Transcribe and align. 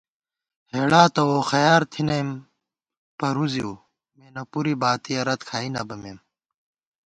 ہېڑا 0.73 1.03
تہ 1.13 1.21
ووخیار 1.27 1.81
تھنئیم 1.91 2.29
پرُوزِیؤ، 3.17 3.73
مېنہ 4.17 4.43
پُرے 4.51 4.73
باتِیہ 4.81 5.21
رت 5.27 5.41
کھائی 5.47 5.69
نہ 5.75 5.81
بَمېم 5.87 6.17